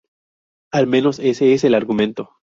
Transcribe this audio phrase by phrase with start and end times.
[0.71, 2.31] Al menos, ese es el argumento.